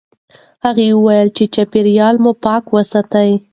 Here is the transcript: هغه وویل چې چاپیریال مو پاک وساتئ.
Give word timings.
هغه 0.65 0.83
وویل 0.93 1.27
چې 1.37 1.43
چاپیریال 1.55 2.15
مو 2.23 2.31
پاک 2.45 2.63
وساتئ. 2.75 3.31